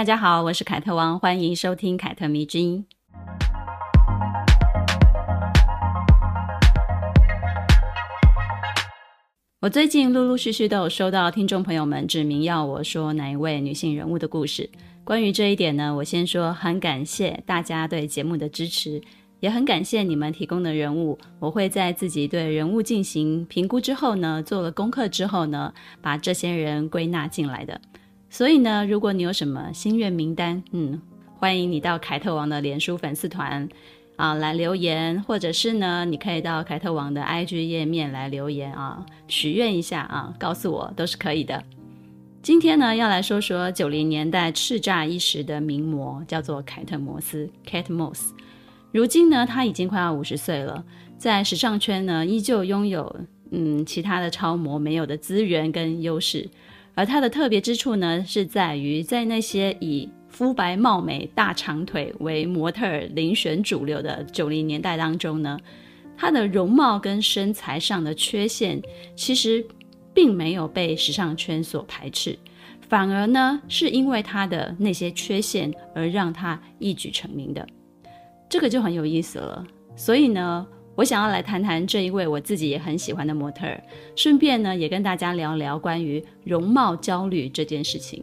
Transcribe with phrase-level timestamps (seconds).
[0.00, 2.86] 大家好，我是凯特王，欢迎收听凯特迷之音。
[9.60, 14.70] 我最近陆陆续续都有收到听众朋友们指名要我说哪一位女性人物的故事。
[15.04, 19.02] 关于这一点呢，我先说很感谢大家对节目的支持，
[19.40, 21.18] 也很感谢你们提供的人物。
[21.38, 27.78] 我会在自己对人物进行评估之后呢，做了功课之后呢，把这些人归纳进来的。
[28.30, 31.02] 所以呢，如果你有什么心愿名单，嗯，
[31.36, 33.68] 欢迎你到凯特王的脸书粉丝团。
[34.16, 41.64] 啊，来留言，或者是呢，你可以到凯特王的 IG 页面来留言啊，许愿一下啊，告诉我都是可以的。
[42.42, 48.32] 今天呢，要来说说九零年代叱咤一时的名模，叫做凯特摩斯 （Kate Moss）。
[48.92, 50.84] 如今呢，她已经快要五十岁了，
[51.16, 53.20] 在时尚圈呢，依旧拥有
[53.52, 56.46] 嗯其他的超模没有的资源跟优势。
[57.00, 65.58] 而她的特别之处呢，是在于在那些以肤白貌美、大长腿为模特儿遴选主流的九零年代当中呢，
[66.14, 68.82] 她的容貌跟身材上的缺陷
[69.16, 69.66] 其实
[70.12, 72.38] 并没有被时尚圈所排斥，
[72.86, 77.66] 反而呢是因为她的那些缺陷而让她一举成名的，
[78.46, 79.66] 这个就很有意思了。
[79.96, 80.66] 所以呢，
[81.00, 83.82] 我想要来谈谈这一位我自己也很喜欢的模特儿，
[84.14, 88.22] 顺便呢也跟大家聊聊关于容貌焦虑这件事情。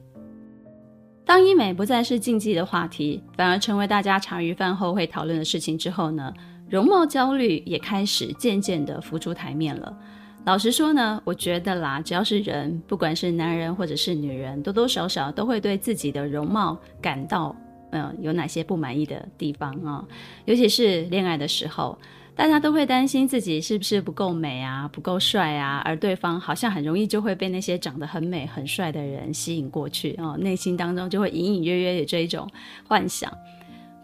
[1.26, 6.32] 当医美不再是禁忌的话题，反而成为大家茶余饭后会讨论的事情之后呢，
[6.70, 9.98] 容貌焦虑也开始渐渐地浮出台面了。
[10.46, 17.56] 老实说呢，我觉得啦，只要是人，不管是男人或者是女人，多多少少都会对自己的容貌感到，
[17.90, 20.06] 嗯、有哪些不满意的地方啊，
[20.46, 21.98] 尤其是恋爱的时候。
[22.38, 32.48] 大家都会担心自己是不是不够美啊，不够帅啊，而对方好像很容易就会被那些长得很美很帅的人吸引过去哦，内心当中就会隐隐约约有这一种
[32.88, 33.32] 幻想。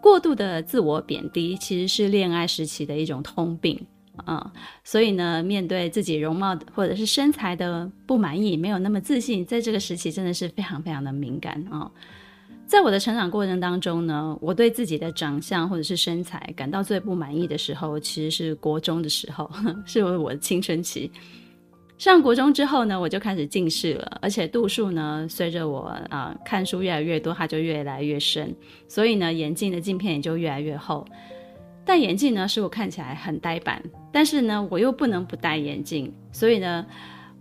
[0.00, 3.80] 过度的自我贬低其实是恋爱时期的一种通病
[4.16, 4.52] 啊，
[4.82, 11.88] 所以呢，面对自己容貌或者是身材的不满意，没有那么自信，在这个时期真的是非常非常的敏感啊。
[12.66, 19.48] 在我的成长过程当中呢，我对自己的长相或者是身材感到最不满意的时候，其实是国中的时候，
[19.84, 21.10] 是我的青春期。
[21.96, 28.52] 上国中之后呢，我就开始近视了，而且度数呢，随着我啊、看书越来越多，它就越来越深，
[28.88, 31.06] 所以呢，眼镜的镜片也就越来越厚。
[31.84, 33.80] 戴眼镜呢，使我看起来很呆板，
[34.10, 36.84] 但是呢，我又不能不戴眼镜，所以呢，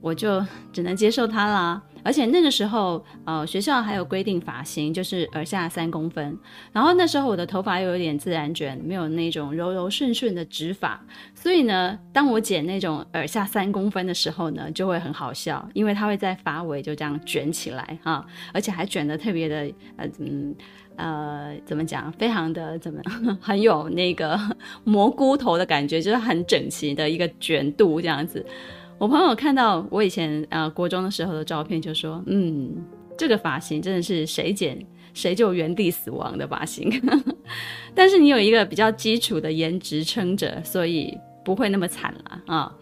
[0.01, 1.81] 我就只能接受它啦。
[2.03, 6.38] 而且那个时候，呃，学校还有规定发型，就是耳下三公分。
[6.72, 11.02] 然后那时候我的头发又有点自然卷，没有那种柔柔顺顺的直发，
[11.34, 20.56] 所以呢，当我剪那种耳下三公分的时候呢，就会很好笑，因为它会在发尾就这样卷起来哈，而且还卷得特别的，呃，嗯，
[20.96, 23.02] 呃，怎么讲，非常的怎么
[23.40, 24.38] 很有那个
[24.84, 28.46] 蘑菇头的感觉，就是很整齐的一个卷度这样子。
[29.00, 32.74] 我朋友看到我以前呃国中的时候的照片，就说：“嗯，
[33.18, 34.78] 这个发型真的是谁剪
[35.14, 36.90] 谁就原地死亡的发型。
[37.94, 42.74] ”但是你有一个比较基础的颜值撑着，所以不会那么惨了啊！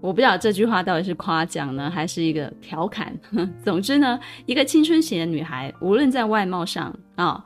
[0.00, 3.14] 我不知道这句话到底是夸奖呢，还是一个调侃。
[3.62, 7.44] 总之呢，一个青春型的女孩，无论在外貌上啊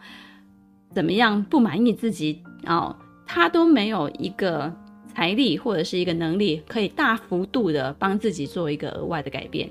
[0.94, 4.72] 怎么样不满意自己啊，她都没有一个。
[5.14, 9.68] 财力或者是一个能力，可以大幅度的帮自己做一个额外的改变，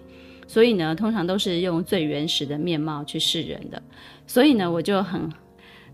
[0.48, 3.82] 所以呢，通常都是用最原始的面貌去示人的。
[4.28, 5.30] 所以呢，我就很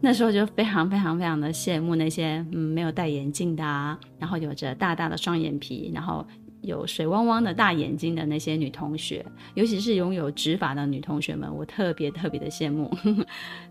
[0.02, 6.26] 那时候就非常非常非常的羡慕那些嗯没有戴眼镜的啊，然后有着大大的双眼皮，然后
[6.62, 12.92] 有水汪汪的大眼睛的那些女同学，尤其是拥有直发的女同学们，我特别特别的羡慕，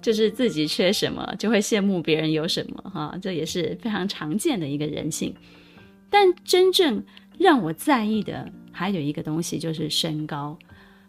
[0.01, 5.35] 就是自己缺什么就会羡慕别人有什么哈，这也是非常常见的一个人性。
[6.15, 7.03] 但真正
[7.41, 10.57] 让我在意的还有一个东西，就是身高。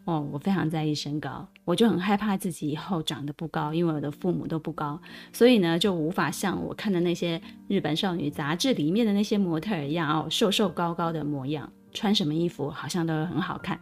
[0.05, 4.99] 哦，我非常在意身高，我就很害怕自己以后长得不高，因为我的父母都不高，
[5.31, 13.79] 所以呢，就无法像我看的那些日本少女杂志里面的那些模特一样哦，瘦瘦高高的模样，穿什么衣服好像都很好看。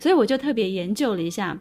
[0.00, 1.58] 所以我就特别研究了一下，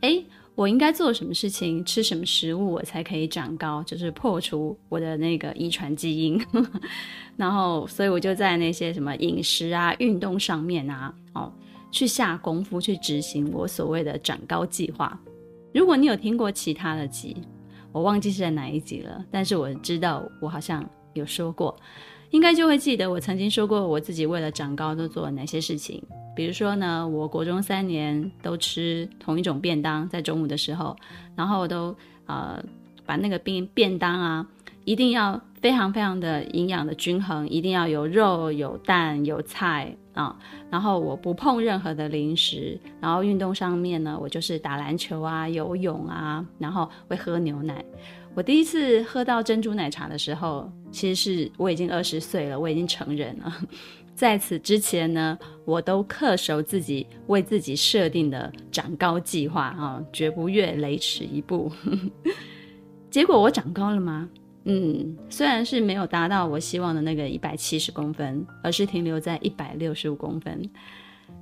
[0.00, 0.26] 诶。
[0.54, 3.82] 我应该做什么事情，吃什么食物，我才可以长高？
[3.82, 6.40] 就是破除我的那个遗传基因。
[7.36, 11.52] 然后，所以我就在那些什么饮食啊、运动上面啊，哦，
[11.90, 15.18] 去下功夫去执行我所谓的长高计划。
[15.72, 17.36] 如果你有听过其他的集，
[17.90, 21.76] 我忘记是在哪一集了，但是我知道我好像有说过，
[22.34, 26.02] 应该就会记得我曾经说过我自己为了长高都做了哪些事情。
[26.34, 30.96] 比如说呢，我国中三年都吃同一种便当，在中午的时候，
[31.36, 31.96] 然后都
[32.26, 32.60] 呃
[33.06, 34.44] 把那个便便当啊，
[34.84, 40.36] 一定要非常非常的营养的均衡，一定要有肉、有蛋、有菜啊，
[40.68, 47.84] 然后我不碰任何的零食，然后运动上面呢，我就是打篮球啊、游泳啊，然后会喝牛奶。
[48.34, 53.52] 我第一次喝到珍珠奶茶的时候，其实是我已经二十岁了，我已经成人了。
[54.14, 61.70] 在此之前呢，我都恪守自己为自己设定的长高计划啊，绝不越雷池一步。
[63.10, 64.28] 结果我长高了吗？
[64.66, 70.62] 嗯，虽然是没有达到我希望的那个一百七十公分，而是停留在一百六十五公分。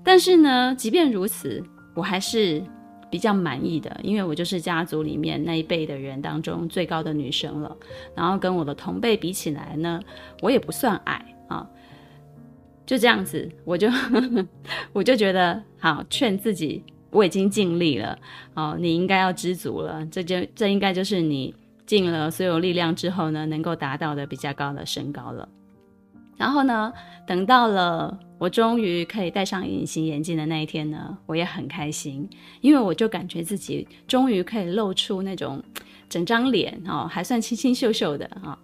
[0.03, 1.63] 但是呢，即便如此，
[1.95, 2.65] 我还是
[3.13, 7.77] 比较满意的，因为我就是家族里面那一辈的人当中最高的女生了。
[8.17, 10.01] 然后跟我的同辈比起来呢，
[10.41, 11.69] 我也不算矮啊。
[12.87, 13.87] 就这样子，我就
[14.95, 18.19] 我就觉得好，劝自己我已经尽力了
[18.55, 20.07] 哦，你应该要知足了。
[20.07, 21.55] 这就这应该就是你
[21.85, 25.47] 尽了所有力量之后呢，能够达到的比较高的身高了。
[26.39, 26.91] 然后呢，
[27.27, 32.29] 等到了我终于可以戴上隐形眼镜的那一天呢，我也很开心，
[32.61, 35.63] 因为我就感觉自己终于可以露出那种
[36.09, 38.59] 整张脸哦，还算清清秀秀的啊，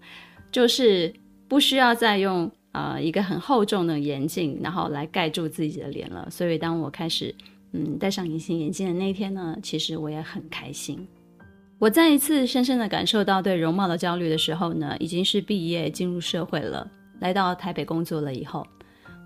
[0.51, 1.15] 就是
[1.47, 2.51] 不需要再用。
[2.73, 6.29] 呃，一个很厚重的眼镜，然后来盖住自己的脸了。
[6.31, 7.35] 所以，当我开始
[7.73, 11.05] 嗯戴上隐形眼镜的那一天呢，其实我也很开心。
[11.79, 16.89] 我再一次深深的感受到对容貌的焦虑的时候呢，已经是毕业进入社会了，
[17.21, 18.65] 来到台北工作了以后，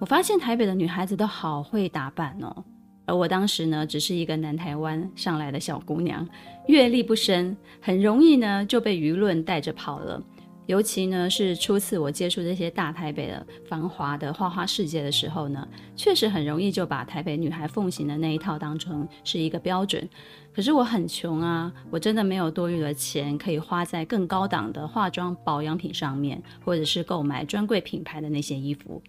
[0.02, 2.64] 我发现台北的女孩子都好会打扮哦，
[3.06, 6.28] 而我当时呢，只是一个南台湾上来的小姑娘，
[6.66, 10.20] 阅历不深，很容易呢就被舆论带着跑了。
[10.66, 20.08] 尤其呢，是初次我接触这些大台北的繁华的花花世界的时候呢，确实很容易就把台北女孩奉行的那一套当成是一个标准。
[20.52, 29.00] 可是我很穷啊，我真的没有多余的钱可以花在更高档的化妆保养品上面，或者是购买专柜品牌的那些衣服。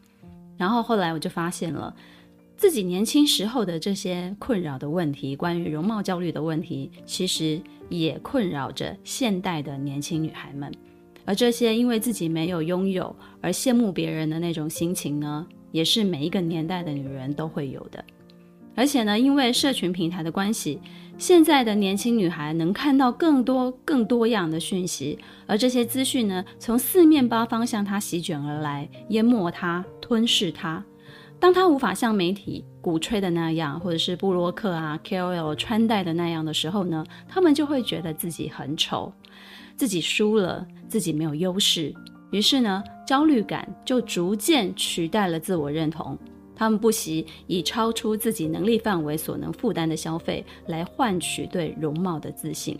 [0.57, 1.95] 然后后来我就发现了
[2.55, 10.71] 自己年轻时候的这些困扰的问题，关于容貌焦虑的问题，其实也困扰着现代的年轻女孩们。
[11.25, 18.03] 而这些因为自己没有拥有而羡慕别人的那种心情呢，也是每一个年代的女人都会有的。
[18.75, 20.79] 而且呢，因为社群平台的关系，
[21.17, 30.83] 现在的年轻女孩能看到更多、更多样的讯息，而这些资讯呢，从四面八方向她席卷而来，淹没她、吞噬她。
[31.39, 39.13] 当她无法像媒体鼓吹的那样，或者是布洛克啊、KOL 穿戴的那样的时候呢，她们就会觉得自己很丑。
[39.75, 41.93] 自己输了，自己没有优势，
[42.31, 46.17] 于是呢，焦虑感就逐渐取代了自我认同。
[46.63, 52.79] 他们不惜以超出自己能力范围所能负担的消费来换取对容貌的自信。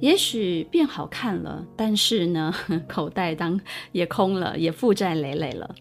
[0.00, 2.54] 也许变好看了，但是呢，
[2.86, 3.58] 口袋当
[3.92, 5.74] 也空了，也负债累累了。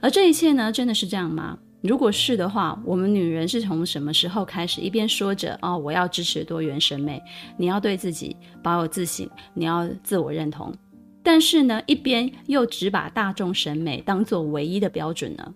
[0.00, 1.58] 而这一切呢，真的是这样吗？
[1.80, 7.20] 如果是的话，我们女人是从什么时候开始一边说着哦，我要支持多元审美，
[7.56, 10.72] 你要对自己保有自信，你要自我认同，
[11.20, 15.52] 但是呢，一边又只把大众审美当作唯一的标准呢？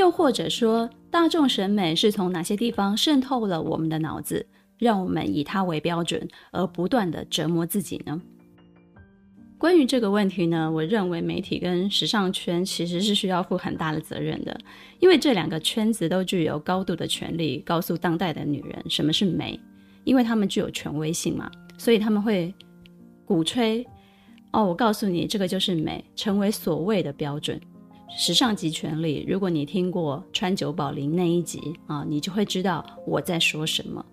[0.00, 4.46] 又或者说，大众审美是从哪些地方渗透了我们的脑子，
[4.78, 8.18] 让我们以它为标准，而不断地折磨自己呢？
[9.58, 14.58] 关于这个问题呢，我认为媒体跟时尚圈其实是需要负很大的责任的，
[15.00, 19.60] 因为这两个圈子都具有高度的权利，告诉当代的女人什么是美，
[20.04, 22.54] 因为他们具有权威性嘛，所以他们会
[23.26, 23.86] 鼓吹
[24.52, 27.60] 哦，我告诉你这个就是美，成为所谓的标准。
[28.16, 34.04] 时尚即权利，如果你听过川久保玲那一集啊，你就会知道我在说什么。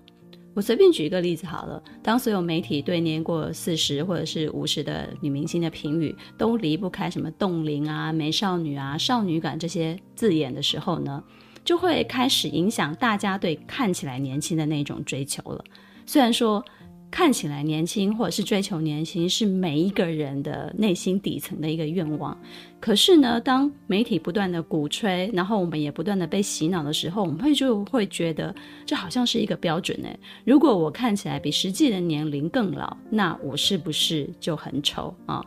[0.53, 11.23] 我随便举一个例子好了，当所有媒体对年过四十或者是五十的女明星的评语都离不开什么冻龄啊、美少女啊、少女感这些字眼的时候呢，
[11.63, 15.63] 就会开始影响大家对看起来年轻的那种追求了。
[16.05, 16.63] 虽然说，
[17.09, 22.37] 看起来年轻，或者是追求年轻，是每一个人的内心底层的一个愿望。
[22.79, 28.53] 可是呢，当媒体不断的鼓吹，然后我们也不断的被洗脑的时候，我们会就会觉得
[28.85, 30.19] 这好像是一个标准诶。
[30.45, 35.43] 如果我看起来比实际的年龄更老，那我是不是就很丑啊？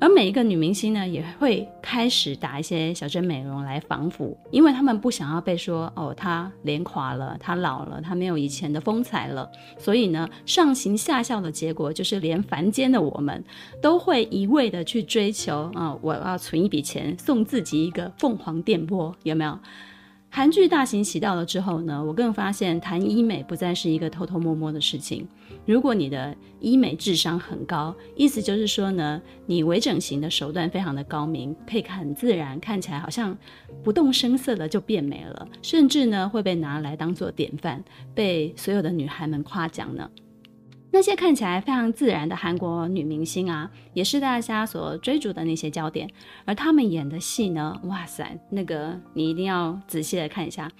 [0.00, 9.48] 而每一个女明星呢，也会开始打一些小针美容来防腐，因为她们不想要被说哦，她脸垮了，她老了，她没有以前的风采了。
[9.78, 13.44] 所以呢，上行下效的结果就是，连凡间的我们
[13.80, 19.56] 都会一味的去追求啊、我要存一笔钱，送自己一个凤凰电波，有没有？
[20.34, 25.28] 韩剧大行其道了之后呢，我更发现谈医美不再是一个偷偷摸摸的事情。
[25.66, 33.36] 如果你的医美智商很高，意思就是说呢，你微整形的手段非常的高明，可以很自然，看起来好像
[33.84, 37.84] 不动声色的就变美了，甚至呢会被拿来当做典范，
[38.14, 40.10] 被所有的女孩们夸奖呢。
[40.94, 46.08] 那些看起来非常自然的韩国女明星啊，也是大家所追逐的那些焦点。
[46.44, 50.70] 而她们演的戏呢，哇塞，那个你一定要仔细的看一下。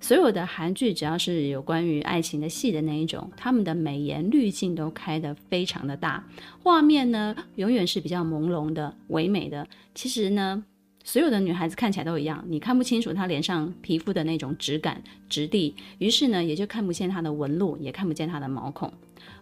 [0.00, 6.24] 所有的韩剧只要是有关于爱情的戏的那一种，他们的美颜滤镜都开得非常的大，
[6.62, 9.66] 画面呢永远是比较朦胧的、唯美的。
[9.94, 10.64] 其实呢，
[11.04, 18.90] 所有的女孩子看起来都一样，你看不清楚她脸上皮肤的那种质感、质地，于是呢，也就看不见她的纹路，也看不见她的毛孔。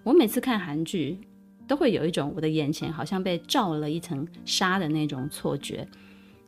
[0.06, 1.18] 我每次看韩剧，
[1.66, 5.84] 都会有一种我的眼前好像被罩了一层纱的那种错觉，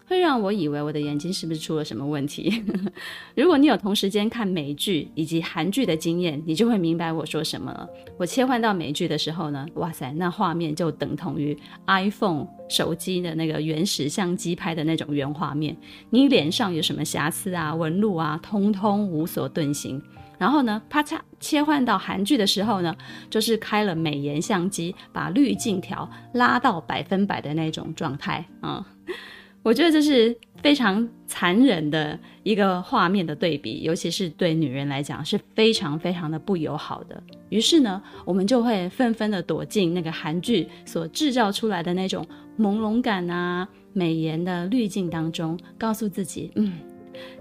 [0.06, 2.62] 会让我以为我的眼睛是不是出了什么问题。
[3.34, 7.88] 如果你有同时间看美剧以及韩剧的经验，你就会明白我说什么了。
[8.16, 15.76] 我切换到美剧的时候呢，哇塞，那画面就等同于 iPhone 手机的那个原始相机拍的那种原画面，
[16.10, 20.00] 你脸上有什么瑕疵啊、纹路啊，通通无所遁形。
[20.38, 22.96] 然后呢，啪嚓切换到韩剧的时候呢，
[23.28, 29.14] 就是开了美颜相机，把滤镜条拉到百分百的那种状态啊、嗯。
[29.64, 37.20] 我觉得这是非常残忍的一个画面的对比，尤其是对女人来讲是非常非常的不友好的。
[37.50, 42.24] 于是呢，我们就会纷纷的躲进那个韩剧所制造出来的那种
[42.58, 46.72] 朦胧感啊、美颜的滤镜当中，告诉自己，嗯。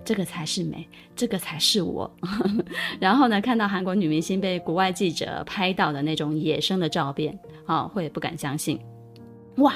[0.04, 2.10] 这个才是美，这个才是我。
[3.00, 8.80] 然后呢，看到韩国女明星被国外记者拍到的那种野生的照片，啊、会不敢相信，
[9.58, 9.74] 哇，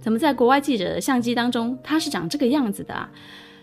[0.00, 3.10] 怎么在国外记者的相机当中，她是长这个样子的啊？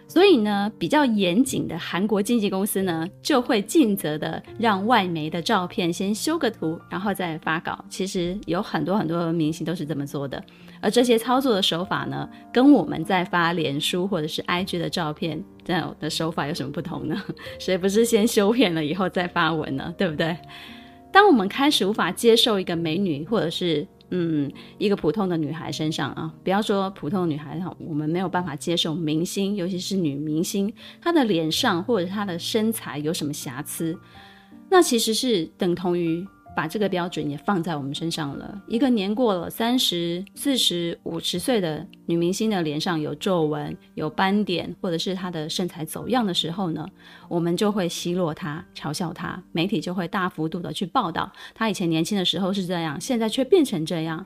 [0.10, 7.84] 所以呢，比较严谨的韩国经纪公司呢，就会尽责的让外媒的照片先修个图，然后再发稿。
[7.89, 10.41] 其实有很多很多明星都是这么做的。
[10.79, 17.21] 而这些操作的手法呢，跟我们在发脸书或者是 IG 的照片这样的手法有什么不同呢？
[17.59, 19.93] 谁不是先修片了以后再发文呢？
[19.97, 20.38] 对不对？
[21.12, 34.00] 当我们开始无法接受一个美女或者是嗯，一个普通的女孩身上啊，不要说普通女孩哈，我们没有办法接受明星，尤其是女明星，她的脸上或者她的身材有什么瑕疵，
[34.69, 36.25] 那其实是等同于。
[36.58, 38.60] 把这个标准也放在我们身上了。
[38.68, 46.84] 一个年过了三十四十五十岁的女明星的脸上有皱纹、有斑点，或者是她的身材走样的时候呢，
[47.30, 54.26] 我们就会奚落她、嘲笑她，媒体就会大幅度的去报道她以前年轻的时候是这样，现在却变成这样，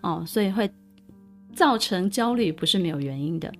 [0.00, 0.70] 哦，所以会
[1.54, 3.52] 造成焦虑，不是没有原因的。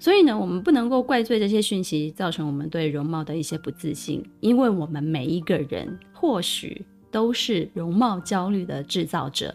[0.00, 6.86] 所以呢，我们不能够怪罪这些讯息造成我们对容貌的一些不自信，因为我们每一个人或许。
[7.12, 9.54] 都是容貌焦虑的制造者。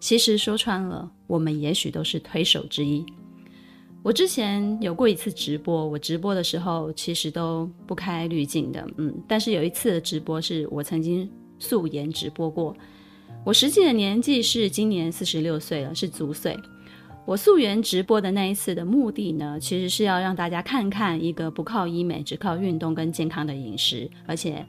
[0.00, 3.04] 其实说穿了，我们也许都是推手之一。
[4.02, 9.12] 我之前有过一次直播，我直播的时候其实都不开滤镜的，嗯。
[9.26, 11.28] 但是有一次的直播是我曾经
[11.58, 12.74] 素颜直播过。
[13.44, 16.56] 我实际的年纪是今年四十六岁了，是足岁。
[17.26, 24.64] 我素颜直播的那一次的目的呢，其实是要让大家看看一个不靠医美，只靠运动跟健康的饮食，而且。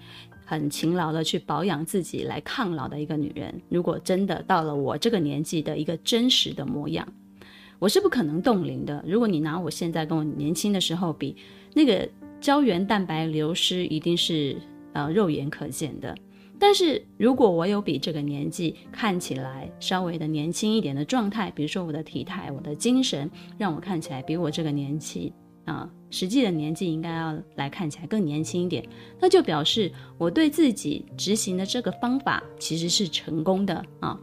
[0.49, 7.07] 很勤劳的去保养自己来抗老的一个女人，如果真的到了我这个年纪的一个真实的模样，
[7.77, 9.03] 我是不可能冻龄的。
[9.05, 11.35] 如果你拿我现在跟我年轻的时候比，
[11.75, 12.09] 那个
[12.41, 14.57] 胶原蛋白流失一定是
[14.93, 16.17] 呃肉眼可见的。
[16.57, 23.29] 但是如果我有比这个年纪看起来稍微的年轻一点的状态，比如说我的体态、我的精神，
[23.59, 25.31] 让我看起来比我这个年纪。
[25.69, 28.83] 啊，实际的年纪应该要来看起来更年轻一点，
[29.21, 34.19] 那就表示我对自己执行的这个方法其实是成功的啊。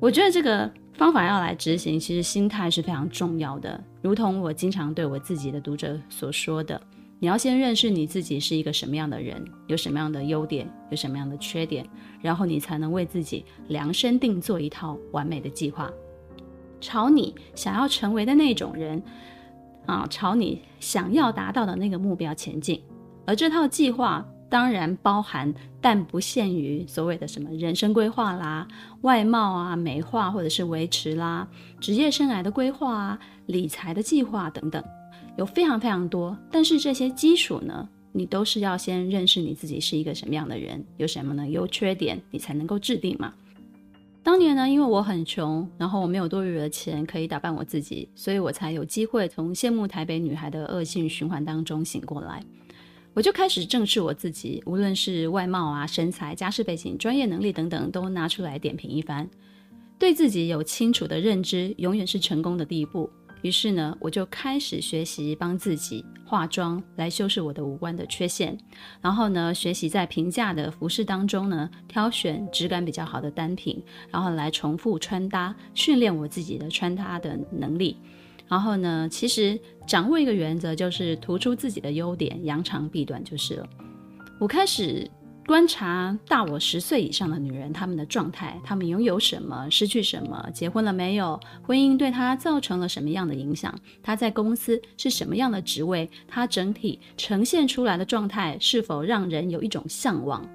[0.00, 3.82] 我觉得这个方法要来执行，其实心态是非常重要的。
[4.02, 6.80] 如同我经常对我自己的读者所说的，
[7.18, 11.86] 你要先认识你自己是一个什么样的人，有什么样的优点，有什么样的缺点，
[12.20, 15.92] 然后你才能为自己量身定做一套完美的计划，
[16.80, 19.00] 朝你想要成为的那种人。
[19.86, 22.80] 啊，朝你想要达到的那个目标前进，
[23.26, 28.66] 而这套计划当然包含但不限于所谓的什么人生规划啦、
[29.02, 31.46] 外貌啊、美化或者是维持啦、
[31.80, 34.82] 职业生涯的规划啊、理财的计划等等，
[35.36, 36.36] 有非常非常多。
[36.50, 41.48] 但是这些基础呢，你都是要先认识你自己是一个什么样的人，有什么呢？
[41.48, 43.32] 优缺点，你才能够制定嘛。
[44.22, 52.44] 当年呢，因为我很穷，然后我没有多余的钱可以打扮我自己，所以我才有机会从羡慕台北女孩的恶性循环当中醒过来。
[53.14, 59.28] 我就开始正视我自己，无论是外貌啊、身材、家世背景、专业能力等等，都拿出来点评一番。
[59.98, 63.10] 对自己有清楚的认知，永远是成功的第一步。
[63.42, 68.56] 于是呢，我就开始学习帮自己化妆，来修饰我的五官的缺陷。
[69.00, 77.96] 然后呢，学习在平价的服饰当中呢，挑选质感比较好的单品，然后来重复穿搭，训练我自己的穿搭的能力。
[78.48, 83.68] 然后呢，其实掌握一个原则，就是突出自己的优点，扬长避短就是了。
[84.38, 85.10] 我开始。
[85.50, 100.48] 观察大我十岁以上的女人，她们的状态，她们拥有什么，失去什么，结婚了没有，婚姻对她造成了什么样的影响，她在公司是什么样的职位，她整体呈现出来的状态是否让人有一种向往。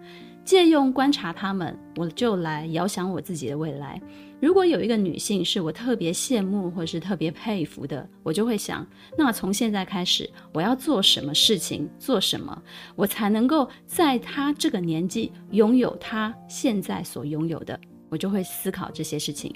[0.46, 4.02] 借用观察她们，我就来遥想我自己的未来。
[4.46, 8.86] 如果有一个女性是我特别羡慕或是特别佩服的，我就会想，
[9.18, 12.62] 那从现在开始，我要做什么事情，做什么，
[12.96, 17.80] 我才能够在她这个年纪拥有她现在所拥有的？
[18.08, 19.52] 我就会思考这些事情。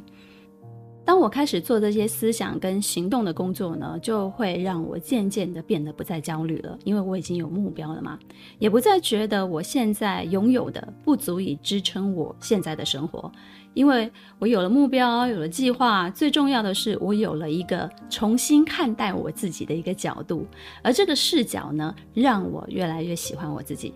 [1.10, 8.20] 当我开始做这些思想跟行动的工作呢，就会让我渐渐的变得不再焦虑了，因为我已经有目标了嘛，
[8.60, 13.32] 也不再觉得我现在拥有的不足以支撑我现在的生活，
[13.74, 20.46] 因为我有了目标，有了计划，最重要的是我有了一个重新看待我自己的一个角度，
[20.84, 23.92] 而这个视角呢，让我越来越喜欢我自己。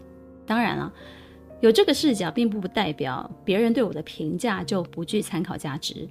[0.47, 0.91] 当然了，
[1.61, 6.09] 有这个视角，并不代表别人对我的评价就不具参考价值。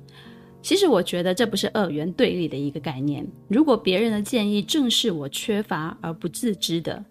[0.62, 3.26] 其实我觉得这不是二元对立的一个概念。
[3.48, 7.04] 如果别人的建议正是我缺乏而不自知的，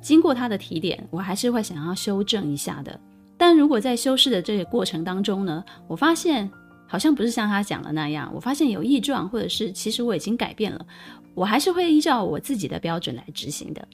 [0.00, 3.00] 经过他的提点，我还是会想要修正一下的。
[3.36, 6.48] 但如果在修饰的这个过程当中呢，我发现
[6.86, 10.86] 好像不是像他讲的那样，我发现有异状，或者是其实我已经改变了，
[11.34, 13.88] 我还是会依照我自己的标准来执行的。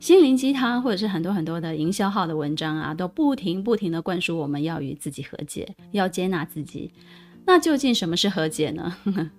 [0.00, 6.90] 心灵鸡汤或者是很多很多的营销号的文章啊，都不停不停地灌输我们要与自己和解，要接纳自己。
[7.48, 8.94] 那究竟什么是和解呢？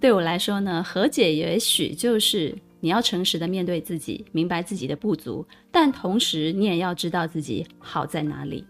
[0.00, 8.66] 对我来说呢，和解也许就是你要诚实的面对自己，明白自己的不足，但同时你也要知道自己好在哪里。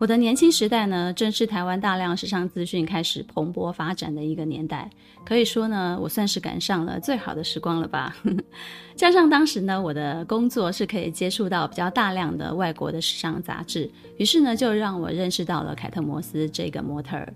[0.00, 4.88] 我的年轻时代呢，正是台湾大量时尚资讯开始蓬勃发展的一个年代，
[5.26, 8.16] 可以说呢，我算是赶上了最好的时光了吧。
[8.96, 17.30] 加上当时呢，我的工作是可以接触到比较大量的外国的时尚杂志，于是呢，就让我认识到了凯特摩斯这个模特儿。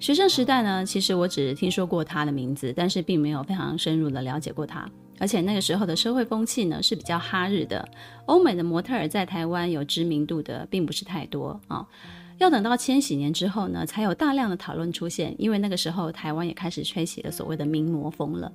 [0.00, 4.88] 学生时代呢，其实我只听说过她的名字，但是并没有非常深入的了解过她。
[5.18, 7.88] 而且那个时候的社会风气呢，是比较哈日的，
[8.26, 11.86] 欧美的模特儿在台湾有知名度的并不是太多啊、
[12.38, 18.52] 要等到千禧年之后呢，才有大量的讨论出现，因为那个时候台湾也开始吹起了所谓的名模风了。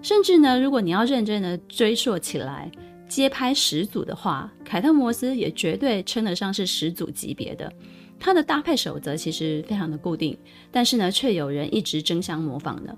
[0.00, 2.70] 甚至呢，如果你要认真的追溯起来，
[3.08, 7.72] 街拍始祖的话，凯特摩斯也绝对称得上是始祖级别的。
[8.20, 10.38] 她的搭配守则其实非常的固定，
[10.70, 12.96] 但是呢，却有人一直争相模仿的。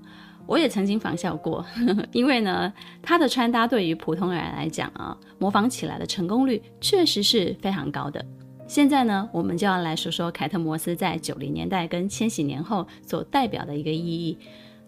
[0.51, 8.27] 我也曾经仿效过，呵呵，因为呢，她的穿搭对于普通人来讲啊，模仿起来的成功率确实是非常高的。
[8.67, 14.37] 现在呢，我们就要来说说凯特摩斯在九零年代跟千禧年后所代表的一个意义，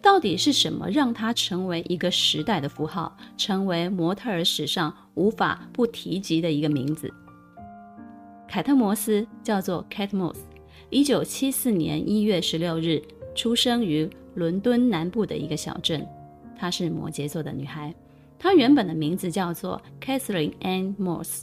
[0.02, 7.08] 到底是什么让她成为一个时代的符号，成为模特儿史上无法不提及的一个名字？
[8.48, 10.38] 凯特摩斯叫做 Kate Moss，
[10.90, 13.00] 一九七四年一月十六日
[13.36, 14.10] 出生于。
[14.34, 16.06] 伦敦南部的一个小镇，
[16.56, 17.94] 她是摩羯座的女孩。
[18.38, 21.42] 她原本的名字叫做 Catherine Ann Moss。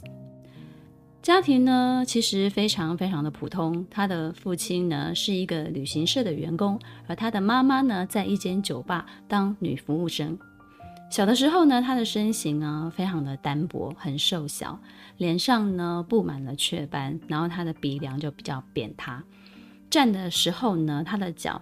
[1.22, 3.86] 家庭呢，其实非常非常的普通。
[3.90, 10.38] 她的父亲呢是一个旅行社的员工，而她的妈妈呢在一间酒吧当女服务生。
[11.10, 14.78] 小的时候呢，她的身形呢非常的单薄，很瘦小，
[15.18, 19.22] 脸上呢布满了雀斑，然后她的鼻梁就比较扁塌。
[19.90, 21.60] 站的时候呢，她的脚。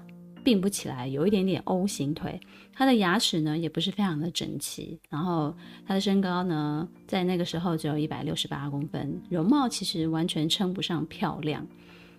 [0.48, 2.40] 并不起来，有一点点 O 型腿，
[2.72, 5.54] 他的牙齿呢也不是非常的整齐，然后
[5.86, 11.66] 他的身高呢在那个时候只有一百六十八公分，容貌其实完全称不上漂亮。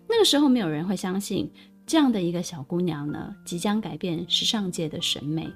[0.08, 1.52] 那个时候没有人会相信
[1.88, 5.52] 这样的一个小姑娘呢即将改变时尚界的审美。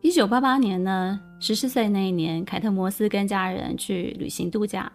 [0.00, 4.90] 一九八八年呢，十四岁那一年，凯特摩斯跟家人去旅行度假，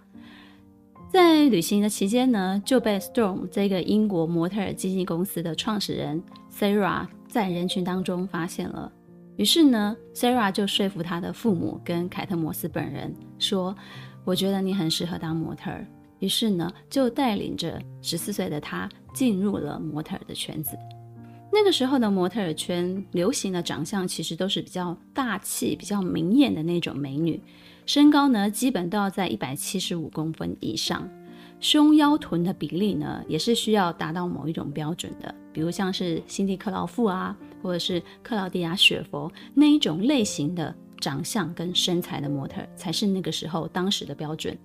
[1.15, 8.91] 在旅行的期间呢，就被 Storm 这个英国模特儿经纪公司的创始人 Sarah 在人群当中发现了。
[9.37, 13.73] 于是呢，Sarah 就说服他的父母跟凯特摩斯本人说
[14.25, 15.87] ：“我觉得你很适合当模特儿。”
[16.19, 20.77] 于是呢，就带领着十四岁的他进入了模特儿的圈子。
[21.49, 27.41] 那个时候的模特儿圈流行的长相其实都是比较大气、比较明艳的那种美女，
[27.85, 31.07] 身高呢基本都要在一百七十五公分以上，
[31.59, 44.57] 胸腰臀的比例呢也是需要达到某一种标准的，比如像是辛蒂克劳夫啊，或者是克劳迪亚雪佛那一种类型的长相跟身材的模特，才是那个时候当时的标准。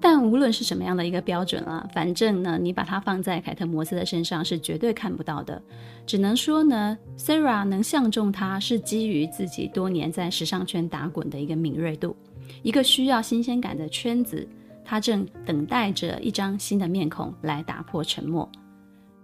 [0.00, 5.60] 但无论是什么样的一个标准啊，反正呢，你把它放在凯特摩斯的身上是绝对看不到的。
[6.06, 12.16] 只能说呢，Sarah 能相中他是基于自己多年在时尚圈打滚的一个敏锐度。
[12.62, 14.48] 一个需要新鲜感的圈子，
[14.84, 18.50] 他正等待着一张新的面孔来打破沉默。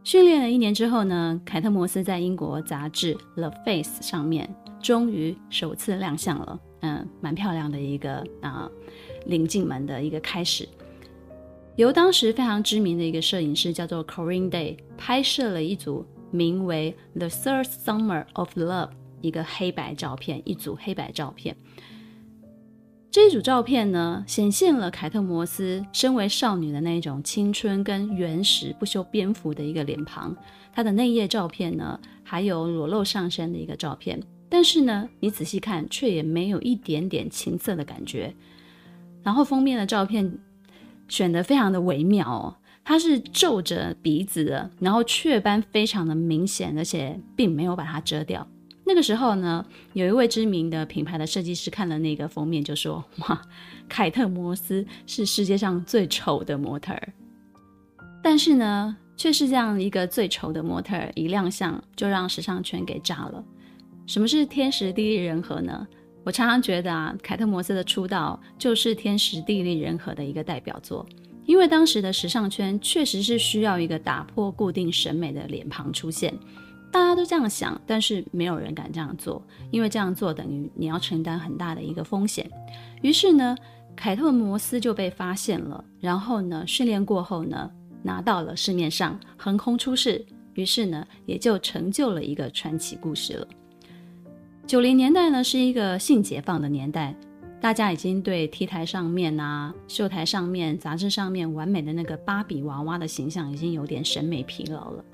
[0.05, 4.49] 训练了一年之后呢，凯特摩斯在英国杂志《The Face》上面
[4.81, 6.61] 终于首次亮相了。
[6.81, 8.71] 嗯，蛮漂亮的一个啊。
[9.27, 10.69] 领进门的一个开始，
[11.77, 18.89] 由当时非常知名的一个摄影师叫做 Corinne Day 拍摄了一组名为《The Third Summer of Love》
[19.21, 21.57] 一个黑白照片，一组黑白照片。
[23.11, 30.37] 这组照片呢，显现了凯特摩斯身为少女的那种青春跟原始不修边幅的一个脸庞。
[30.71, 38.35] 她的内页照片呢，还有裸露上身的一个照片，但是呢，你仔细看，却也没有一点点情色的感觉。
[39.27, 40.39] 然后封面的照片
[41.09, 48.47] 选得非常的微妙哦，它是皱着鼻子的，然后雀斑非常的明显，而且并没有把它遮掉。
[48.85, 53.43] 那个时候呢，有一位知名的品牌的设计师看了那个封面就说：“哇，
[53.89, 57.13] 凯特摩斯是世界上最丑的模特儿。”
[58.23, 63.45] 但是呢，却是这样一个最丑的模特儿一亮相，就让时尚圈给炸了。
[64.07, 65.85] 什么是天时地利人和呢？
[66.27, 71.07] 我常常觉得啊，凯特摩斯的出道就是天时地利人和的一个代表作，
[71.45, 76.37] 因为当时的时尚圈确实是需要一个打破固定审美的脸庞出现，
[76.91, 82.51] 大家都这样想，但是没有人敢这样做，因为这样做等于你要承担很大的一个风险。
[83.03, 83.57] 于是呢，
[83.95, 87.71] 凯特摩斯就被发现了，然后呢，训练过后呢，
[88.03, 93.47] 拿到了市面上横空出世，于是呢，也就成就了一个传奇故事了。
[94.67, 97.15] 九零年代呢，是一个性解放的年代，
[97.61, 105.05] 大家已经对 T 台上面啊、秀台上面、杂志上面完美的那个芭比娃娃的形象已经有点审美疲劳了。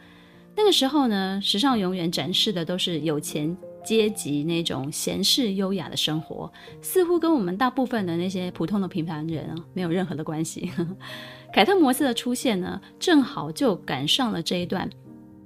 [0.56, 10.72] 那个时候呢，时尚永远展示的都是有钱阶级那种闲适优雅的生活，似乎跟我们大部分的那些普通的平凡人啊没有任何的关系。
[11.52, 14.88] 凯特摩斯的出现呢，正好就赶上了这一段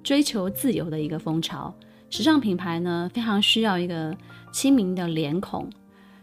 [0.04, 1.74] 追求自由的一个风潮。
[2.08, 4.16] 时尚品牌呢，非常需要一个
[4.52, 5.68] 亲民的脸孔，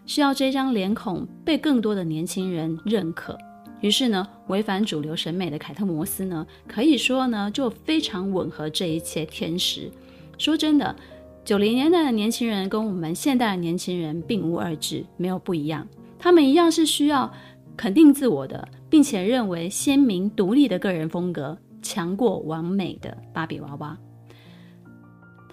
[0.05, 3.37] 需要这张脸孔被更多的年轻人认可。
[3.81, 9.91] 于是呢，违反主流审美的凯特摩斯呢，可以说呢，就非常吻合这一切天时。
[10.37, 10.95] 说真的，
[11.43, 15.85] 九零年代的年轻人跟我们现代的年轻人并无二致，没有不一样。
[16.17, 17.29] 他们一样是需要
[17.75, 23.97] 肯定自我的，并且认为鲜明独立的个人风格强过完美的芭比娃娃。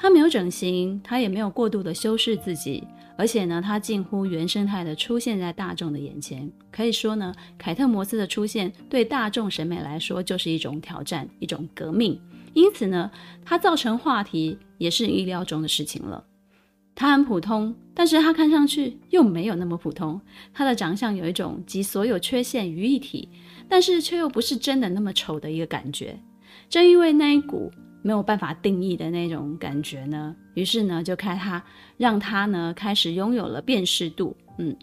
[0.03, 2.83] 他没有整形，他也没有过度的修饰自己，
[3.19, 6.51] 而且呢，他近乎原生态的出现在大众的眼前。
[6.73, 12.19] 可以说呢，凯特摩斯的出现对大众审美来说就是一种挑战，一种革命。
[12.55, 13.11] 因此呢，
[13.45, 16.25] 他造成话题也是意料中的事情了。
[16.95, 20.19] 他很普通，但是他看上去又没有那么普通。
[20.55, 23.29] 他的长相有一种集所有缺陷于一体，
[23.69, 26.19] 但是却又不是真的那么丑的一个感觉。
[26.71, 27.71] 正因为那一股。
[28.03, 31.63] 没有办法定义的那种感觉呢，于是呢，就开他
[31.97, 34.37] 让他呢开始拥有了辨识度。
[34.59, 34.77] 嗯，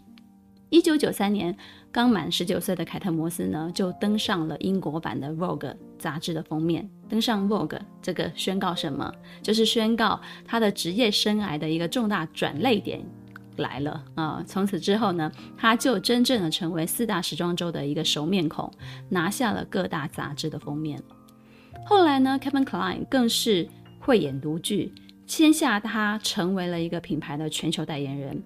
[0.69, 1.55] 一九九三年
[1.91, 6.87] 刚满十九岁的凯特摩斯呢，就登上了英国版的 Vogue 杂志的封面。
[7.09, 9.11] 登上 Vogue 这个宣告什么？
[9.41, 13.03] 就是宣告他的职业生涯的一个重大转捩点
[13.55, 14.43] 来了啊！
[14.45, 18.71] 从此之后呢，他就真正的成为四大时装周的一个熟面孔，
[19.09, 21.01] 拿下了各大杂志的封面。
[21.89, 23.65] 后来呢，Kevin Klein 更是
[23.97, 24.91] 慧眼独具，
[25.25, 28.43] 签下他成为了一个品牌的全球代言人。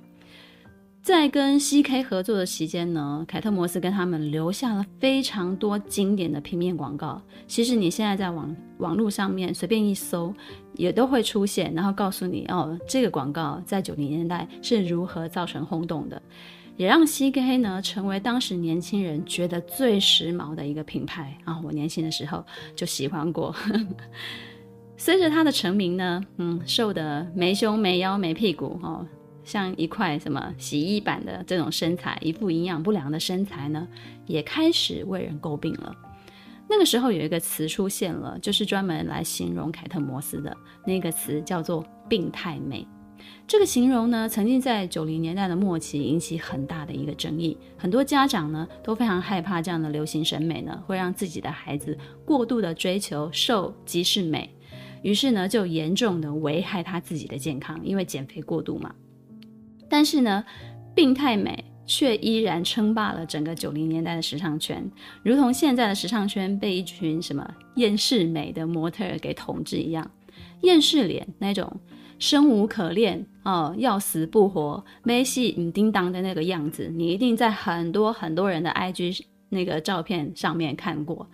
[1.01, 7.19] 在跟 CK 合作的期间呢，凯特摩斯跟他们留下了非常多经典的平面广告。
[7.47, 10.31] 其实你现在在网网络上面随便一搜，
[10.75, 16.21] 也都会出现，然后告诉你哦，这个广告在九零年代是如何造成轰动的，
[16.81, 21.61] 也让 CK 呢成为当时年轻人觉得最时髦的一个品牌啊。
[21.63, 22.43] 我年轻的时候
[22.75, 23.55] 就喜欢过。
[24.97, 29.05] 随着他的成名呢，嗯，瘦的没胸没腰没屁股哦。
[29.43, 33.87] 像一块什么洗衣板的这种身材，一副营养不良的身材呢，
[34.25, 35.95] 也开始为人诟病了。
[36.67, 42.87] 那个时候有一个词出现了，就是专门来形容凯特摩斯的那个词，叫做“病态美”。
[43.47, 54.49] 这个形容呢，曾经在九零年代的末期引起很大的一个争议，很多家长呢都非常害怕这样的流行审美呢会让自己的孩子过度的追求瘦即是美，
[55.01, 58.95] 于是呢就严重的危害他自己的健康，因为减肥过度嘛。
[59.89, 60.45] 但是呢，
[60.95, 64.89] 病态美却依然称霸了整个九零年代的时尚圈，
[65.23, 70.09] 如同现在的时尚圈被一群什么厌世美的模特给统治一样。
[70.61, 71.69] 厌世脸那种
[72.21, 81.27] 生无可恋哦，要死不活、没戏、嗯叮当的那个样子，你一定在很多很多人的 IG 那个照片上面看过。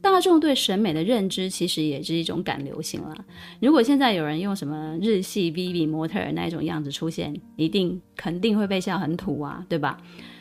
[0.00, 3.12] 大众对审美的认知其实也是一种赶流行了。
[3.60, 10.00] 如果现在有人用什么日系 VV 模特儿那种样子出现，一定肯定会被笑很土啊，对吧？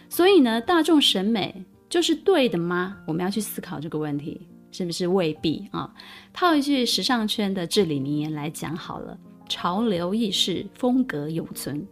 [0.10, 2.98] 所以呢，大众审美就是对的吗？
[3.08, 4.40] 我们要去思考这个问题，
[4.72, 5.92] 是不是未必啊？
[6.32, 11.86] 套一句时尚圈的至理名言来讲好了：潮流易逝，风格永存，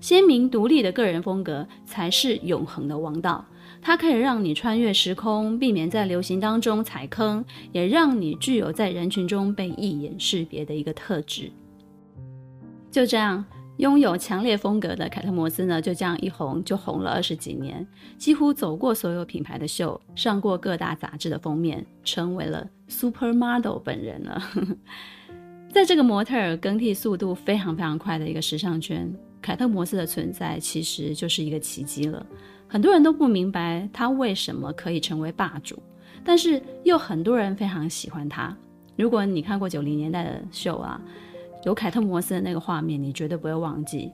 [0.00, 3.44] 鲜明独立的个人风格才是永恒的王道。
[3.80, 11.50] 它可以让你穿越时空，避免在流行当中踩坑，也让你具有在人群中被一眼识别的一个特质。
[12.90, 13.44] 就这样，
[13.78, 17.84] 拥有强烈风格的凯特摩斯呢，就这样一红就红了二十几年，
[18.16, 24.40] 几乎走过所有品牌的秀，上过各大杂志的封面，成为了 supermodel 本人了。
[25.72, 32.24] 在这个模特儿更替速度非常非常快的一个时尚圈，凯特摩斯的存在其实就是一个奇迹了。
[32.68, 35.82] 很多人都不明白他为什么可以成为霸主，
[36.22, 38.54] 但是又很多人非常喜欢他。
[38.96, 41.00] 如果你看过九零年代的秀啊，
[41.64, 44.12] 有凯特摩斯的那个画面，你绝对不会忘记。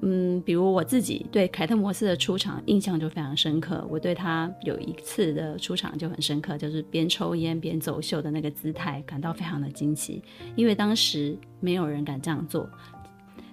[0.00, 3.86] 嗯，比如我自己对凯特摩斯的出场印象就非常深刻。
[3.90, 10.22] 我对他有一次的出场就很深刻，就是边抽烟边走秀的那个姿态，感到非常的惊奇，
[10.56, 12.68] 因为当时没有人敢这样做，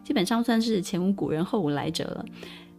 [0.04, 2.26] 基本上算是前无古人后无来者了。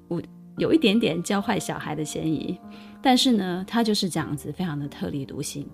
[0.09, 0.23] 我。
[0.57, 2.59] 有一点点教坏小孩的嫌疑，
[3.01, 5.65] 但是呢，他就是这样子，非常的特立独行。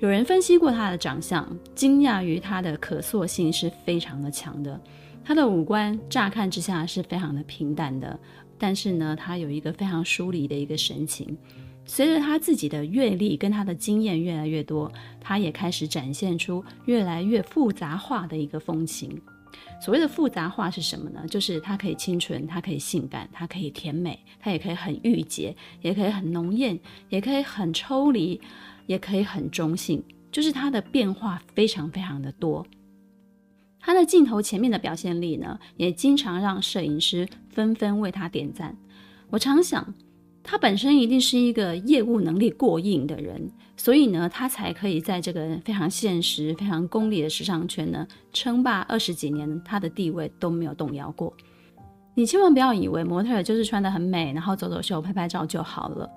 [0.00, 4.80] 有人分析过他的长相，惊讶于他的可塑性是非常的强的。
[5.28, 8.18] 他的五官乍看之下是非常的平淡的，
[8.56, 11.36] 但是呢，他有一个非常疏离的一个神情。
[11.84, 19.20] 随着他自己的阅历跟他的经验越来越多，他也开始展现出越来越复杂化的一个风情。
[19.82, 21.22] 所谓的复杂化是什么呢？
[21.28, 28.40] 就是它可以清纯，它可以性感，它可以甜美，它也可以很御姐，也可以很浓艳，也可以很抽离，
[28.86, 30.02] 也可以很中性。
[30.32, 32.66] 就是它的变化非常非常的多。
[33.88, 38.76] 他的镜头前面的表现力呢，也经常让摄影师纷纷为他点赞。
[39.30, 39.94] 我常想。
[40.42, 51.34] 他本身一定是一个业务能力过硬的人，所以呢，他才可以在这个非常现实、非常功利的时尚圈呢称霸二十几年，他的地位都没有动摇过。
[52.14, 56.10] 你千万不要以为模特就是穿得很美，然后走走秀、拍拍照就好了。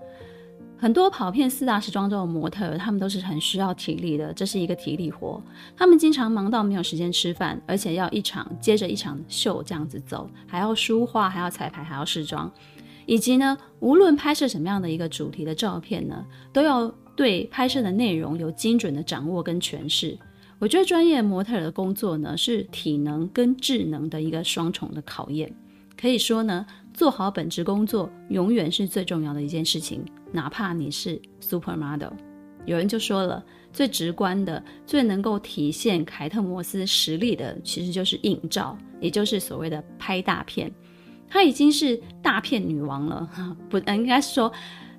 [0.82, 5.39] 很多跑遍四大时装周的模特，他们都是很需要体力的，这是一个体力活。
[5.78, 12.52] 他们经常忙到没有时间吃饭，而且要一场接着一场秀这样子走，还要梳化，还要彩排，还要试妆。
[13.06, 20.17] 以及呢，无论拍摄什么样的一个主题的照片呢，都要对拍摄的内容有精准的掌握跟诠释。
[20.58, 25.54] 我觉得专业模特的工作呢，是体能跟智能的一个双重的考验。
[25.96, 32.12] 可以说呢，做好本职工作永远是最重要的一件事情，哪怕你是 supermodel。
[32.65, 40.72] 有人就说了，最直观的、最能够体现凯特摩斯实力的，其实就是硬照，也就是所谓的拍大片。
[41.28, 43.30] 她已经是大片女王了，
[43.70, 44.52] 不，应该是说，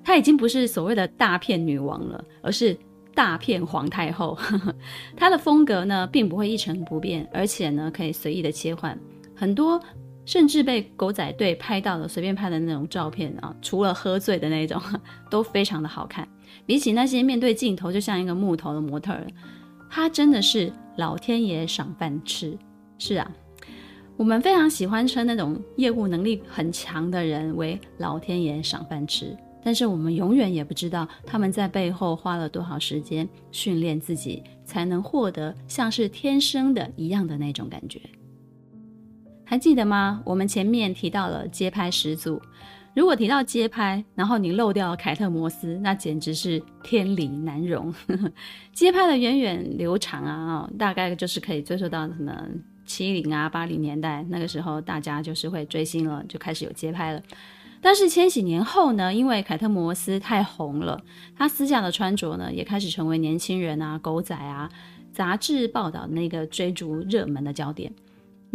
[0.03, 2.77] 她已经不是所谓的大片女王了，而是
[3.13, 4.37] 大片皇太后。
[5.15, 8.99] 她的风格呢，并不会一成不变，而且呢，可以随意的切换。
[9.35, 9.79] 很多
[10.25, 14.81] 甚至被狗仔队拍到的随便拍的那种照片啊，除了喝醉的那种，
[15.29, 16.27] 都非常的好看。
[16.65, 19.27] 比起那些面对镜头就像一个木头的模特儿，
[19.89, 22.57] 她真的是老天爷赏饭吃。
[22.97, 23.31] 是啊。
[24.15, 37.99] 我们非常喜欢称那种业务能力很强的人为老天爷赏饭吃，但是我们永远也不知道他们在背后花了多少时间训练自己，才能获得像是天生的一样的那种感觉。
[39.53, 40.19] 还记得吗？
[40.25, 42.41] 我们前面提到了街拍始祖，
[42.95, 47.93] 如果提到街拍，然后你漏掉了凯特摩斯，那简直是天理难容。
[48.73, 52.35] 街拍的源远流长啊，大概就是可以追溯到什么
[52.83, 57.21] 七零啊八零年代，那个时候大家就是会追星了，就开始有街拍了。
[57.79, 60.99] 但是千禧年后呢，因为凯特摩斯太红了，
[61.37, 64.67] 她私下的穿着呢也开始成为年轻人啊、狗仔啊、
[65.11, 67.93] 杂志报道那个追逐热门的焦点。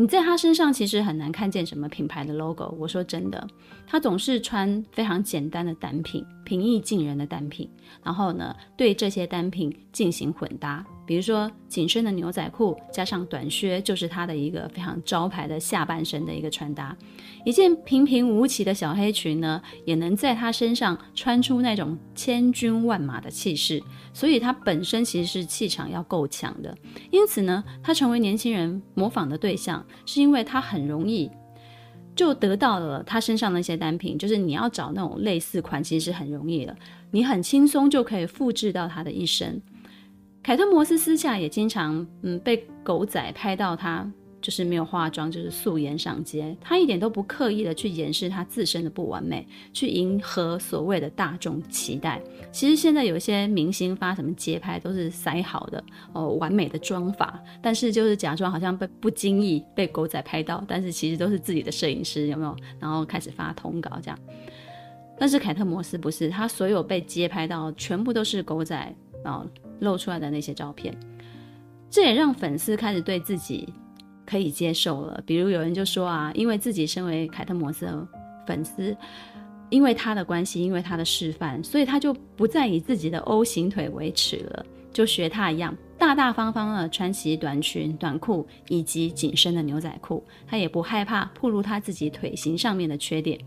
[0.00, 2.72] 你在他身上其实很难看见什么品牌的 logo。
[2.78, 3.44] 我说真的，
[3.84, 7.68] 他总是穿非常简单的单品，平易近人的单品，
[8.04, 10.86] 然后呢，对这些单品进行混搭。
[11.08, 16.94] 比如说紧身的牛仔裤加上短靴，就是他的一个非常招牌的下半身的一个穿搭。
[17.46, 23.82] 一件平平无奇的小黑裙呢，也能在他身上穿出那种千军万马的气势。
[24.12, 26.76] 所以他本身其实是气场要够强的。
[27.10, 31.30] 因此呢，他成为年轻人模仿的对象，是因为他很容易
[32.14, 34.18] 就得到了他身上的一些单品。
[34.18, 36.76] 就是你要找那种类似款，其实是很容易的，
[37.12, 39.58] 你很轻松就可以复制到他的一身。
[40.48, 46.56] 凯特摩斯私下也经常，嗯，被狗仔拍到他就是没有化妆，就是素颜上街。
[46.58, 52.18] 他一点都不刻意的去掩饰他自身的不完美，去迎合所谓的大众期待。
[52.50, 55.84] 其实现在有一些明星发什么街拍都是塞好的
[56.14, 62.56] 哦，完美的妆发，但是就是假装好像被不经意被狗仔拍到，但是其实都是自己的摄影师，有没有？
[62.80, 64.18] 然后开始发通稿这样。
[65.18, 69.46] 但是凯特摩斯不是，他所有被街拍到全部都是狗仔啊。
[69.80, 70.92] 露出来的那些照片，
[71.88, 73.72] 这也让粉丝开始对自己
[74.26, 75.22] 可以接受了。
[75.24, 78.08] 比如有人就说啊，因为自己身为凯特摩斯的
[78.44, 78.96] 粉丝，
[79.70, 93.38] 因为他的关系，因为他的示范，所以他就不再以自己的 O 型腿为耻了，就学他一样，大大方方的穿起短裙、短裤以及紧身的牛仔裤，他也不害怕暴露他自己腿型上面的缺点。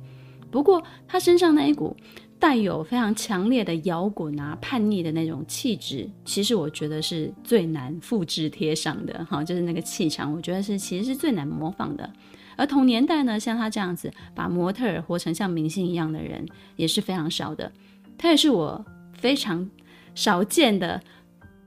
[0.49, 1.93] 不过他身上那一股。
[2.41, 12.11] 带有非常强烈的摇滚啊、叛逆的那种气质，其实我觉得是最难复制贴上的哈，就是那个气场，我觉得是其实是最难模仿的。
[12.57, 16.43] 而同年代呢，像他这样子把模特儿活成像明星一样的人
[16.75, 17.71] 也是非常少的。
[18.17, 19.69] 他也是我非常
[20.15, 20.99] 少见的，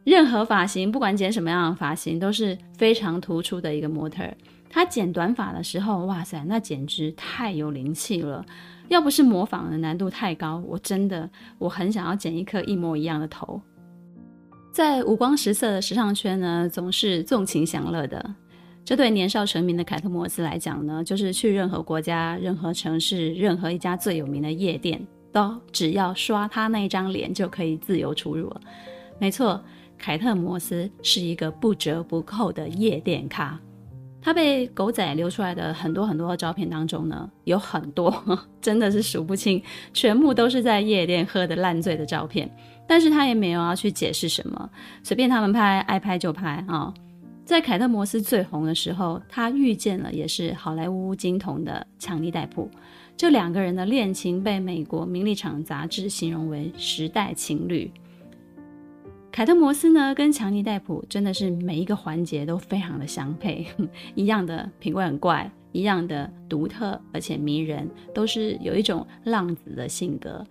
[0.02, 4.24] 任何发型不管剪什么样的发型都是非常突出的一个模特。
[4.68, 8.44] 他剪短发的时候，哇塞，那简直太有灵气了。
[8.88, 13.60] 要不是模仿的难度太高，我真的我很想要剪一颗一模一样的头。
[14.72, 18.34] 在五光十色的时尚圈呢，总是纵情享乐的。
[18.84, 25.00] 这对年少成名的凯特摩斯来讲呢，就是去任何国家、任何城市、任何一家最有名的夜店，
[25.32, 28.60] 都只要刷他那一张脸就可以自由出入了。
[29.18, 29.58] 没错，
[29.96, 33.58] 凯特摩斯是一个不折不扣的夜店咖。
[34.24, 38.10] 他被狗仔流出来的很多很多的照片当中呢，有很多
[38.58, 42.50] 真的是数不清，全部都是在夜店喝的烂醉的照片。
[42.86, 44.70] 但是他也没有要去解释什么，
[45.02, 46.92] 随便他们拍，爱拍就拍啊、
[47.44, 52.70] 在凯特摩斯最红的时候，他遇见了也是好莱坞金童的强尼戴普，
[53.18, 57.90] 这两个人的恋情被美国《名利场》杂志形容为时代情侣。
[59.34, 63.66] 凯特摩斯呢，跟强尼戴普真的是每一个环节都非常的相配，
[64.14, 70.46] 一样的品味很怪，一样的独特而且迷人，都是有一种浪子的性格，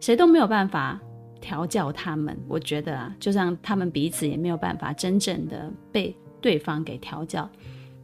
[0.00, 0.98] 谁都没有办法
[1.38, 2.34] 调教他们。
[2.48, 7.46] 我觉得啊，就像他们彼此也没有办法真正的被对方给调教。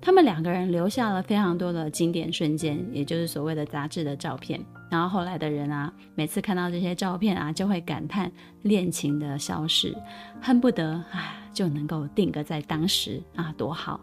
[0.00, 4.64] 他们两个人留下了非常多的经典瞬间，也就是所谓的杂志的照片。
[4.90, 8.30] 然后后来的人啊，每次看到这些照片啊，就会感叹
[8.62, 9.94] 恋情的消逝，
[10.40, 14.00] 恨不得啊就能够定格在当时啊，多好。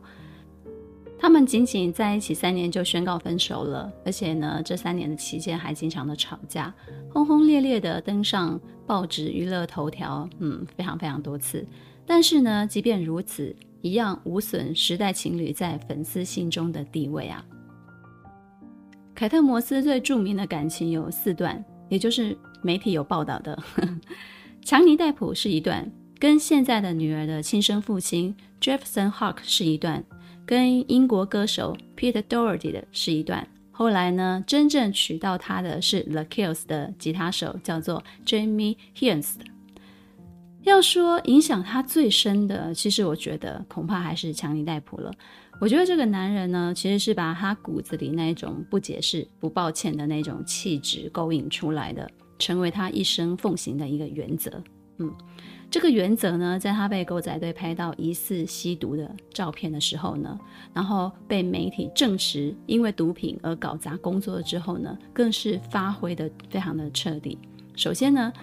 [1.18, 6.72] 他们仅仅在一起三年就宣告分手了，而且呢，这三年的期间还经常的吵架，
[7.10, 11.66] 轰轰烈烈的登上报纸娱乐头条，嗯，非常非常多次。
[12.06, 13.56] 但是呢，即便如此。
[13.86, 17.46] 一样无损时代情侣在粉丝心中的地位啊。
[19.14, 23.56] 凯特摩斯最著名的感情有四段，也就是媒体有报道的。
[24.66, 30.04] 强尼戴普是一段，跟现在的女儿的亲生父亲 Jefferson Hawk 是一段，
[30.48, 33.48] 跟英国歌手 Peter Doherty 的是一段。
[33.70, 39.55] 后来呢，真正娶到她的是 The Kills 的吉他手，叫做 Jamie Hyneman。
[40.66, 45.12] 要说影响他最深的，其实我觉得恐怕还是强尼戴普了。
[45.62, 52.10] 我觉得这个男人呢，其实是把他骨子里那种不解释、不抱歉的那种气质勾引出来的，
[52.40, 54.52] 成为他一生奉行的一个原则。
[54.98, 55.14] 嗯，
[55.70, 60.38] 这个原则呢，在他被狗仔队拍到疑似吸毒的照片的时候呢，
[60.74, 67.38] 然后被媒体证实因为毒品而搞砸工作之后呢，更是发挥得非常的彻底。
[67.76, 68.34] 首先呢，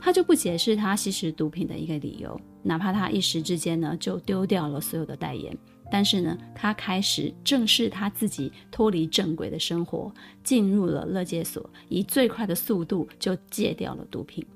[0.00, 5.56] 他就不解释他吸食毒品的一个理由，哪怕他一时之间呢就丢掉了所有的代言，
[5.90, 10.12] 但是呢，他开始正视他自己脱离正轨的生活，
[10.44, 14.46] 进入了乐戒所，以最快的速度就戒掉了毒品。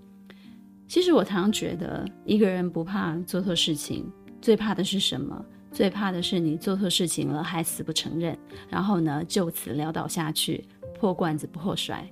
[0.86, 4.10] 其实我常常觉得，一个人不怕做错事情，
[4.40, 5.44] 最怕的是什么？
[5.72, 8.36] 最怕的是你做错事情了还死不承认，
[8.68, 10.64] 然后呢就此潦倒下去，
[10.98, 12.04] 破罐子破摔。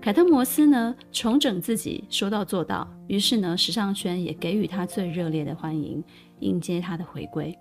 [0.00, 2.88] 凯特摩斯呢，重整自己，说到做到。
[3.08, 6.02] 于是呢，时尚圈也给予他最热烈的欢迎，
[6.38, 7.56] 迎接他的回归。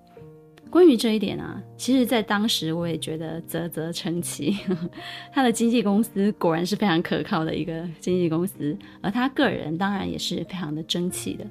[0.69, 4.55] 关于这一点啊，其实，在当时我也觉得啧啧称奇。
[5.33, 11.45] 他的经纪公司果然是非常可靠的一个经纪公司，而他个人当然也是非常的争气的。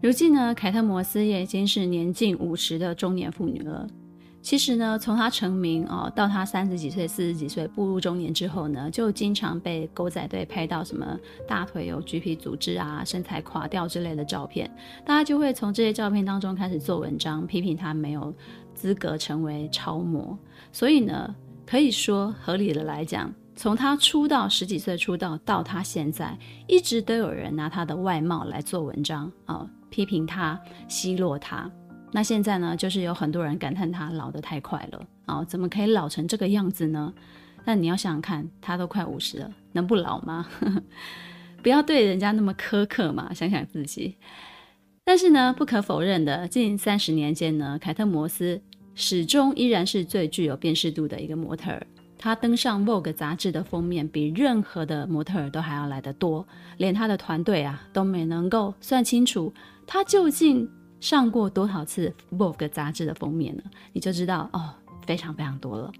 [0.00, 3.86] 如今呢，凯特摩斯也已经是年近五十的中年妇女了。
[4.40, 14.70] 其实呢，从他成名哦，到他三十几岁、四十几岁步入中年之后呢，就经常被狗仔队拍到什么大腿有橘皮组织啊、身材垮掉之类的照片，
[15.04, 18.32] 大家就会从这些照片当中开始做文章，批评他没有
[18.74, 20.38] 资格成为超模。
[20.72, 21.34] 所以呢，
[21.66, 31.70] 可以说合理的来讲，从他出道十几岁出道到他现在，一直都有人拿他的外貌来做文章啊、哦，批评他、奚落他。
[32.10, 37.12] 那现在呢，就是有很多人感叹他老得太快了啊、哦，怎么可以老成这个样子呢？
[37.64, 40.46] 但你要想想看，他都快五十了，能不老吗？
[41.62, 44.16] 不要对人家那么苛刻嘛，想想自己。
[45.04, 48.60] 但是呢，不可否认的，近三十年间呢，凯特摩斯
[48.94, 51.86] 始终依然是最具有辨识度的一个模特儿。
[52.16, 56.46] 他登上 Vogue 杂志的封面，比任何的模特儿都还要来得多，
[56.78, 59.52] 连他的团队啊都没能够算清楚
[59.86, 60.68] 他究竟。
[61.00, 63.62] 上过多少次《Vogue》杂志的封面呢？
[63.92, 64.74] 你就知道哦，
[65.06, 65.92] 非常非常多了。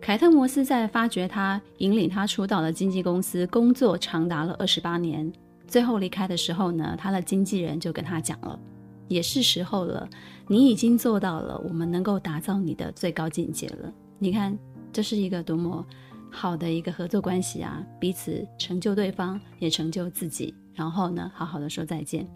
[0.00, 5.32] 凯特摩斯在发掘他、引领他出道的经纪公司工作长达了二十八年，
[5.68, 8.58] 最后离开的时候呢，他的经纪人就跟他讲了
[9.06, 10.08] ：“也是时候了，
[10.48, 13.92] 你已经做到了我们能够打造你的最高境界了。
[14.18, 14.58] 你看，
[14.92, 15.86] 这是一个多么
[16.32, 17.80] 好的一个合作关系啊！
[18.00, 22.26] 彼此成就对方，也成就自己，然后呢，好好的说再见。”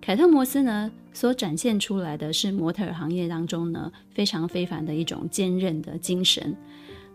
[0.00, 6.56] 凯特摩斯呢，所展现出来的是模特儿行业当中呢，非常非凡的一种坚韧的精神。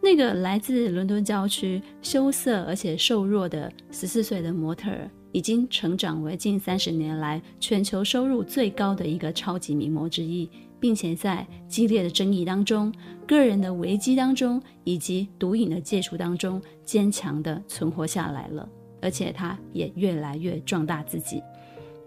[0.01, 10.47] 那个来自伦敦郊区、羞涩而且瘦弱的十四岁的模特儿，已经成长为近三十年来全球收入最高的一个超级名模之一，
[10.79, 12.93] 并且在激烈的争议当中、
[13.27, 18.69] 个人的危机当中以及毒瘾的戒除当中，坚强地存活下来了。
[19.01, 21.41] 而且他也越来越壮大自己。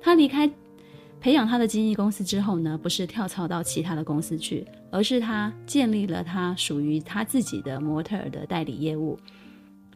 [0.01, 0.49] 他离开。
[1.21, 9.19] 培养他的经纪公司之后呢，不是跳槽到其他的公司去，而是他建立了他属于他自己的模特儿的代理业务，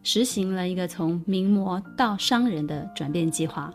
[0.02, 3.72] 实行了一个从名模到商人的转变计划。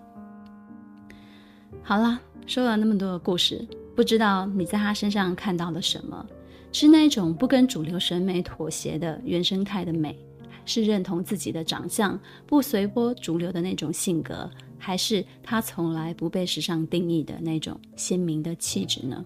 [1.81, 6.25] 好了，说了那么多的故事，不知道你在他身上看到了什么？
[6.73, 10.19] 是那种不跟主流审美妥协的原生态的美，
[10.65, 14.49] 是认同自己的长相，不随波逐流的那种性格？
[14.77, 19.23] 还是他从来不被时尚定义的那种鲜明的气质呢？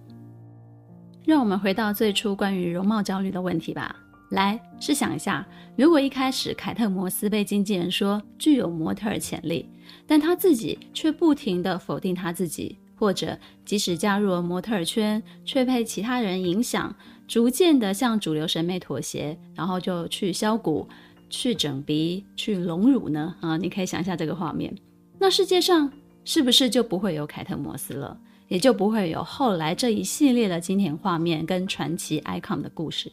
[1.25, 3.95] 让我们回到最初关于容貌焦虑的问题吧。
[4.31, 5.45] 来，试想一下，
[5.75, 9.69] 如果一开始凯特摩斯被经纪人说具有模特儿潜力，
[10.07, 16.95] 但他自己却不停地否定他自己，或者即使加入了模特儿圈，却被其他人影响，
[17.27, 20.87] 逐渐地向主流审美妥协，然后就去削骨、
[21.29, 23.35] 去整鼻、去隆乳呢？
[23.41, 24.73] 啊，你可以想一下这个画面。
[25.21, 25.91] 那世界上
[26.25, 28.17] 是不是就不会有凯特摩斯了？
[28.47, 33.11] 也就不会有后来这一系列的经典画面跟传奇 icon 的故事？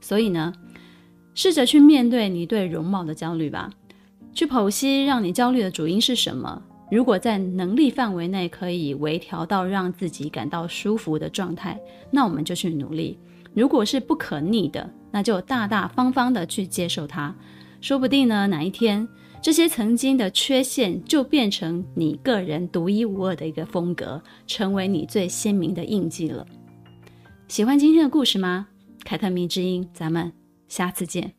[0.00, 0.52] 所以呢，
[1.34, 3.68] 试着去面对你对容貌的焦虑吧，
[4.32, 6.62] 去剖析让你焦虑的主因是什么。
[6.92, 11.76] 如果在能力范围内可以微调到让自己感到舒服的状态，
[12.12, 13.18] 那我们就去努力；
[13.52, 17.34] 如果是不可逆的，那就大大方方的去接受它。
[17.80, 19.08] 说不定呢，哪一天。
[19.42, 26.46] 这些曾经的缺陷，就变成你个人独一无二的一个风格，成为你最鲜明的印记了。
[27.48, 28.68] 喜欢今天的故事吗？
[29.04, 30.32] 凯特迷之音，咱们
[30.68, 31.34] 下次见。